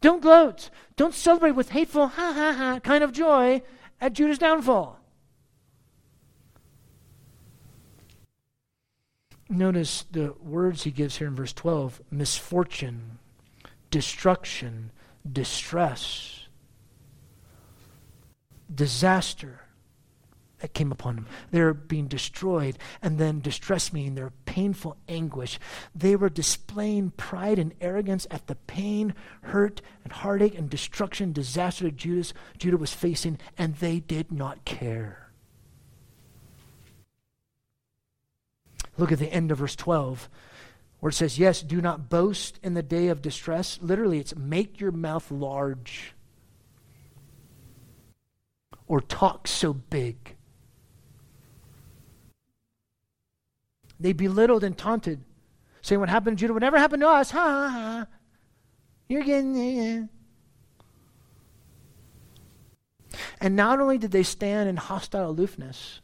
[0.00, 0.70] Don't gloat.
[0.96, 3.62] Don't celebrate with hateful, ha ha ha kind of joy
[4.00, 4.98] at Judah's downfall.
[9.48, 13.18] Notice the words he gives here in verse 12 misfortune,
[13.90, 14.90] destruction,
[15.30, 16.43] distress
[18.74, 19.60] disaster
[20.64, 21.26] that came upon them.
[21.50, 25.58] They're being destroyed, and then distress meaning their painful anguish.
[25.94, 31.84] They were displaying pride and arrogance at the pain, hurt, and heartache and destruction, disaster
[31.84, 35.28] that Judas, Judah was facing, and they did not care.
[38.96, 40.30] Look at the end of verse 12,
[41.00, 43.78] where it says, Yes, do not boast in the day of distress.
[43.82, 46.13] Literally, it's make your mouth large
[48.86, 50.36] or talk so big.
[53.98, 55.20] They belittled and taunted,
[55.82, 57.30] saying, What happened to Judah would never happen to us.
[57.30, 58.06] Ha ha ha.
[59.08, 59.54] You're getting.
[59.54, 60.02] Yeah.
[63.40, 66.00] And not only did they stand in hostile aloofness,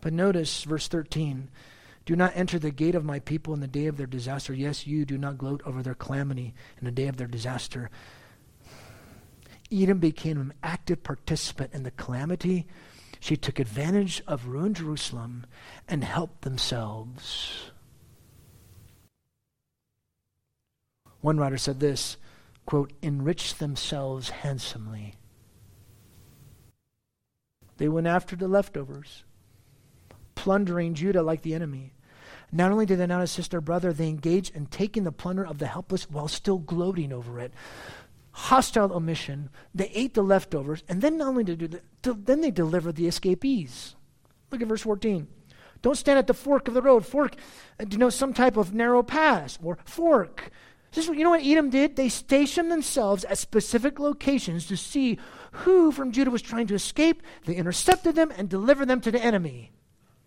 [0.00, 1.50] but notice verse 13
[2.08, 4.54] do not enter the gate of my people in the day of their disaster.
[4.54, 7.90] Yes, you do not gloat over their calamity in the day of their disaster.
[9.72, 12.66] Edom became an active participant in the calamity.
[13.20, 15.46] She took advantage of ruined Jerusalem
[15.86, 17.70] and helped themselves.
[21.20, 22.16] One writer said this
[22.64, 25.14] quote, themselves handsomely.
[27.78, 29.24] They went after the leftovers,
[30.34, 31.94] plundering Judah like the enemy.
[32.52, 35.58] Not only did they not assist their brother, they engaged in taking the plunder of
[35.58, 37.52] the helpless while still gloating over it.
[38.38, 39.50] Hostile omission.
[39.74, 43.96] They ate the leftovers, and then not only did they, then they delivered the escapees.
[44.52, 45.26] Look at verse 14.
[45.82, 47.04] Don't stand at the fork of the road.
[47.04, 47.34] Fork
[47.80, 50.50] uh, denotes some type of narrow pass, or fork.
[50.92, 51.96] This is, you know what Edom did?
[51.96, 55.18] They stationed themselves at specific locations to see
[55.50, 57.24] who from Judah was trying to escape.
[57.44, 59.72] They intercepted them and delivered them to the enemy.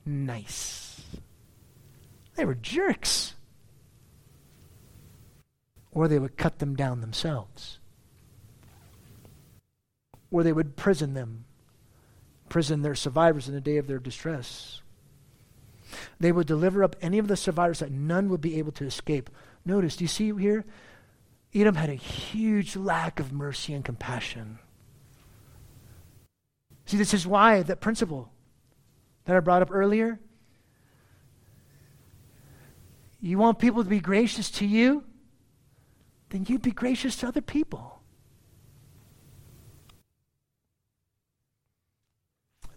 [0.05, 1.01] Nice.
[2.35, 3.35] They were jerks.
[5.93, 7.79] Or they would cut them down themselves.
[10.31, 11.45] Or they would prison them,
[12.49, 14.81] prison their survivors in the day of their distress.
[16.19, 19.29] They would deliver up any of the survivors that none would be able to escape.
[19.65, 20.65] Notice, do you see here?
[21.53, 24.59] Edom had a huge lack of mercy and compassion.
[26.85, 28.31] See, this is why that principle
[29.25, 30.19] that I brought up earlier.
[33.19, 35.03] You want people to be gracious to you?
[36.29, 38.00] Then you'd be gracious to other people.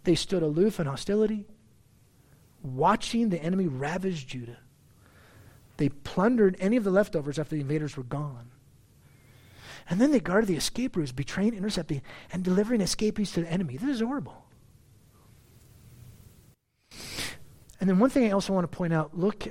[0.04, 1.46] They stood aloof in hostility,
[2.62, 4.58] watching the enemy ravage Judah.
[5.76, 8.50] They plundered any of the leftovers after the invaders were gone.
[9.88, 12.02] And then they guarded the escape routes, betraying, intercepting,
[12.32, 13.76] and delivering escapees to the enemy.
[13.76, 14.44] This is horrible.
[17.80, 19.46] And then one thing I also want to point out look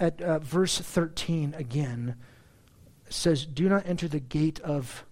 [0.00, 2.16] at uh, verse 13 again.
[3.06, 5.04] It says, Do not enter the gate of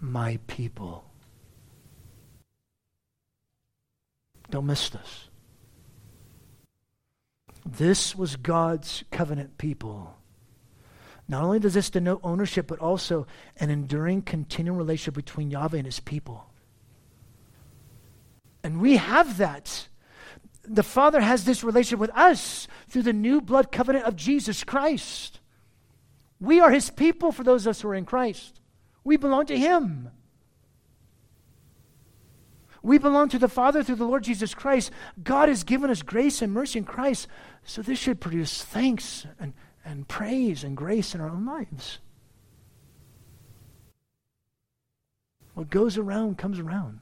[0.00, 1.11] my people.
[4.52, 5.28] Don't miss this.
[7.64, 10.14] This was God's covenant people.
[11.26, 13.26] Not only does this denote ownership, but also
[13.56, 16.44] an enduring, continual relationship between Yahweh and his people.
[18.62, 19.88] And we have that.
[20.64, 25.40] The Father has this relationship with us through the new blood covenant of Jesus Christ.
[26.40, 28.60] We are his people for those of us who are in Christ.
[29.02, 30.10] We belong to him.
[32.82, 34.90] We belong to the Father through the Lord Jesus Christ.
[35.22, 37.28] God has given us grace and mercy in Christ.
[37.64, 39.52] So this should produce thanks and,
[39.84, 41.98] and praise and grace in our own lives.
[45.54, 47.00] What goes around comes around.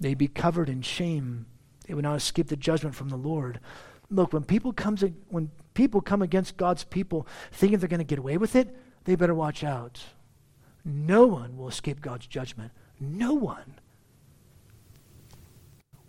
[0.00, 1.46] They'd be covered in shame.
[1.86, 3.60] They would not escape the judgment from the Lord.
[4.10, 8.18] Look, when people comes when people come against God's people thinking they're going to get
[8.18, 10.04] away with it, they better watch out.
[10.84, 12.72] No one will escape God's judgment.
[13.00, 13.74] No one.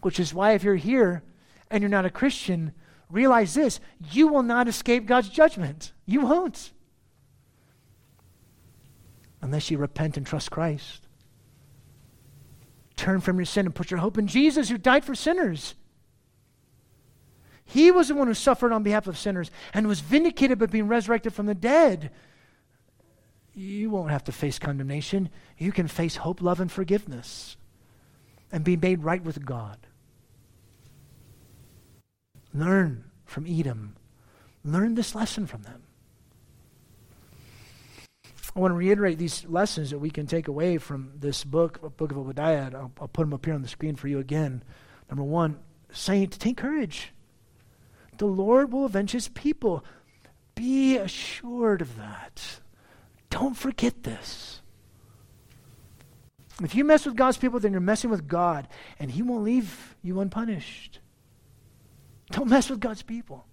[0.01, 1.23] Which is why, if you're here
[1.69, 2.73] and you're not a Christian,
[3.09, 3.79] realize this
[4.11, 5.91] you will not escape God's judgment.
[6.05, 6.71] You won't.
[9.41, 11.07] Unless you repent and trust Christ.
[12.95, 15.75] Turn from your sin and put your hope in Jesus who died for sinners.
[17.63, 20.87] He was the one who suffered on behalf of sinners and was vindicated by being
[20.87, 22.11] resurrected from the dead
[23.59, 25.29] you won't have to face condemnation.
[25.57, 27.57] You can face hope, love, and forgiveness
[28.51, 29.77] and be made right with God.
[32.53, 33.95] Learn from Edom.
[34.63, 35.83] Learn this lesson from them.
[38.55, 42.11] I want to reiterate these lessons that we can take away from this book, book
[42.11, 42.71] of Obadiah.
[42.73, 44.63] I'll, I'll put them up here on the screen for you again.
[45.09, 45.59] Number one,
[45.91, 47.13] saints, take courage.
[48.17, 49.85] The Lord will avenge his people.
[50.55, 52.59] Be assured of that.
[53.29, 54.61] Don't forget this.
[56.61, 58.67] If you mess with God's people, then you're messing with God,
[58.99, 60.99] and He won't leave you unpunished.
[62.31, 63.45] Don't mess with God's people.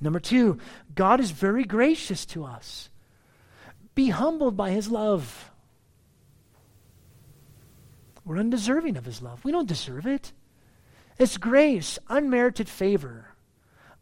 [0.00, 0.58] Number two,
[0.94, 2.90] God is very gracious to us.
[3.94, 5.50] Be humbled by His love.
[8.24, 9.44] We're undeserving of his love.
[9.44, 10.32] We don't deserve it.
[11.18, 13.28] It's grace, unmerited favor,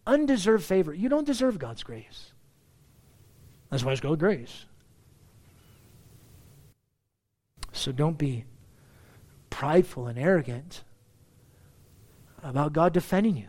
[0.06, 0.94] undeserved favor.
[0.94, 2.31] You don't deserve God's grace.
[3.72, 4.66] That's why it's called grace.
[7.72, 8.44] So don't be
[9.48, 10.84] prideful and arrogant
[12.42, 13.48] about God defending you,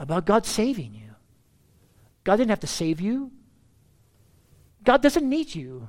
[0.00, 1.14] about God saving you.
[2.24, 3.30] God didn't have to save you.
[4.82, 5.88] God doesn't need you.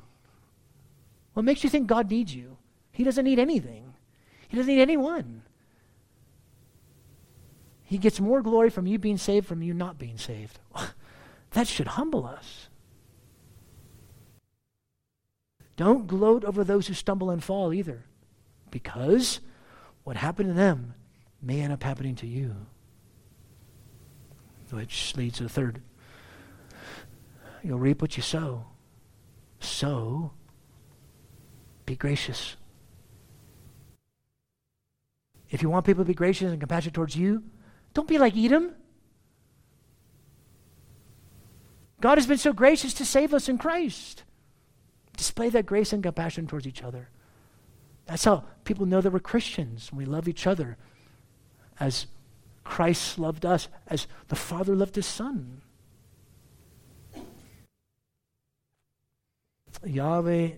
[1.33, 2.57] What makes you think God needs you?
[2.91, 3.95] He doesn't need anything.
[4.49, 5.41] He doesn't need anyone.
[7.85, 10.59] He gets more glory from you being saved from you not being saved.
[11.51, 12.69] that should humble us.
[15.75, 18.03] Don't gloat over those who stumble and fall either,
[18.69, 19.39] because
[20.03, 20.93] what happened to them
[21.41, 22.55] may end up happening to you.
[24.71, 25.81] Which leads to the third.
[27.63, 28.65] You'll reap what you sow.
[29.59, 30.31] So,
[31.85, 32.55] be gracious.
[35.49, 37.43] If you want people to be gracious and compassionate towards you,
[37.93, 38.75] don't be like Edom.
[42.01, 44.23] God has been so gracious to save us in Christ.
[45.17, 47.09] Display that grace and compassion towards each other.
[48.05, 49.91] That's how people know that we're Christians.
[49.91, 50.77] We love each other
[51.79, 52.07] as
[52.63, 55.61] Christ loved us, as the Father loved his Son.
[59.85, 60.51] Yahweh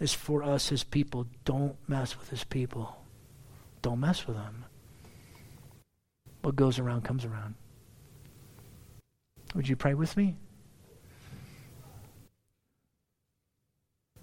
[0.00, 1.26] is for us, his people.
[1.44, 2.96] Don't mess with his people.
[3.82, 4.64] Don't mess with them.
[6.42, 7.54] What goes around comes around.
[9.54, 10.36] Would you pray with me?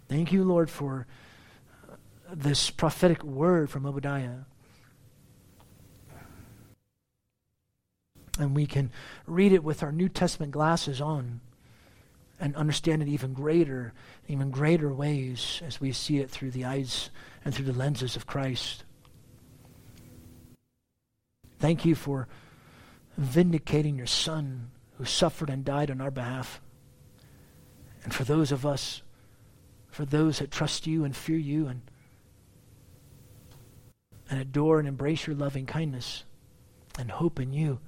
[0.08, 1.06] Thank you, Lord, for
[1.90, 1.96] uh,
[2.34, 4.46] this prophetic word from Obadiah.
[8.40, 8.92] And we can
[9.26, 11.42] read it with our New Testament glasses on
[12.40, 13.94] and understand it even greater,
[14.28, 17.10] even greater ways as we see it through the eyes
[17.44, 18.84] and through the lenses of Christ.
[21.60, 22.28] Thank you for
[23.18, 26.62] vindicating your Son who suffered and died on our behalf.
[28.04, 29.02] And for those of us,
[29.98, 31.82] for those that trust you and fear you and,
[34.30, 36.24] and adore and embrace your loving kindness
[37.00, 37.80] and hope in you,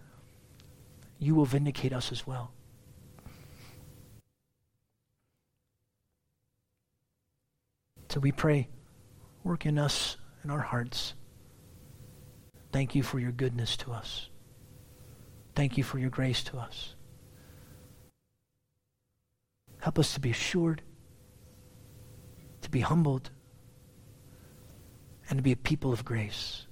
[1.20, 2.50] you will vindicate us as well.
[8.10, 8.70] So we pray,
[9.44, 11.14] work in us and our hearts
[12.72, 14.30] Thank you for your goodness to us.
[15.56, 16.96] Thank you for your grace to us.
[19.80, 20.82] Help us to be assured,
[22.70, 23.32] to be humbled,
[25.28, 26.68] and to be a people of grace.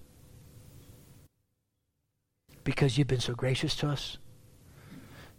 [2.64, 4.20] Because you've been so gracious to us,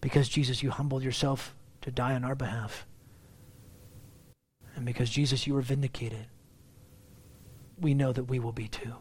[0.00, 2.86] because Jesus, you humbled yourself to die on our behalf,
[4.74, 6.26] and because Jesus, you were vindicated,
[7.80, 8.94] we know that we will be too.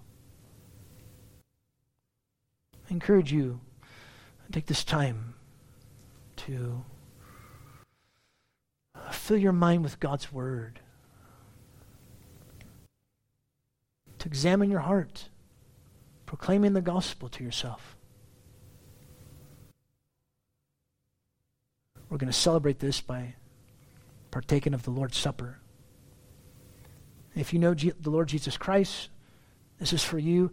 [2.87, 3.61] I encourage you
[4.45, 5.33] to take this time
[6.35, 6.85] to
[9.09, 10.81] fill your mind with God's word,
[14.16, 15.29] to examine your heart,
[16.25, 17.95] proclaiming the gospel to yourself.
[22.09, 23.35] We're going to celebrate this by
[24.29, 25.59] partaking of the Lord's Supper.
[27.35, 29.09] If you know the Lord Jesus Christ,
[29.79, 30.51] this is for you.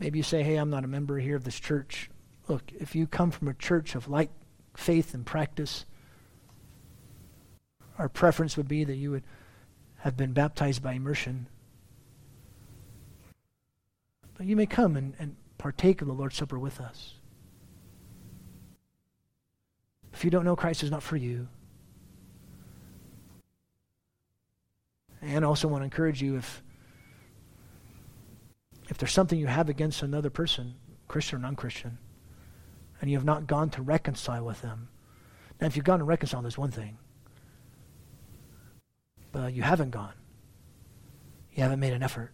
[0.00, 2.10] Maybe you say, hey, I'm not a member here of this church.
[2.48, 4.30] Look, if you come from a church of like
[4.74, 5.86] faith and practice,
[7.98, 9.24] our preference would be that you would
[9.98, 11.46] have been baptized by immersion.
[14.36, 17.14] But you may come and, and partake of the Lord's Supper with us.
[20.12, 21.48] If you don't know Christ is not for you,
[25.20, 26.62] and I also want to encourage you if
[28.88, 30.74] if there's something you have against another person,
[31.08, 31.98] Christian or non Christian,
[33.00, 34.88] and you have not gone to reconcile with them,
[35.60, 36.98] now if you've gone to reconcile, there's one thing.
[39.32, 40.14] But you haven't gone.
[41.52, 42.32] You haven't made an effort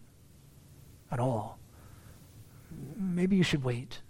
[1.11, 1.59] at all.
[2.95, 4.01] Maybe you should wait.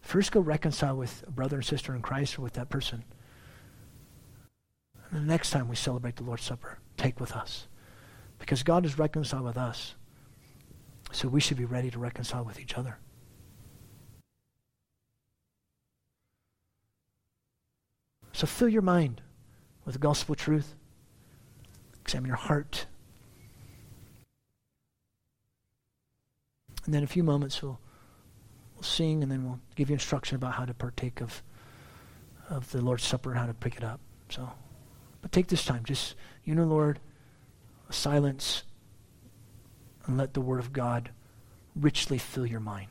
[0.00, 3.04] First, go reconcile with a brother and sister in Christ or with that person.
[5.10, 7.66] And the next time we celebrate the Lord's Supper, take with us.
[8.38, 9.94] Because God is reconciled with us.
[11.12, 12.98] So we should be ready to reconcile with each other.
[18.32, 19.20] So fill your mind
[19.84, 20.74] with gospel truth.
[22.00, 22.86] Examine your heart.
[26.84, 27.78] And then a few moments we'll,
[28.74, 31.42] we'll sing and then we'll give you instruction about how to partake of,
[32.48, 34.00] of the Lord's Supper and how to pick it up.
[34.28, 34.50] So,
[35.22, 36.14] but take this time, just
[36.44, 36.98] you know, Lord,
[37.90, 38.62] silence
[40.06, 41.10] and let the Word of God
[41.74, 42.88] richly fill your mind.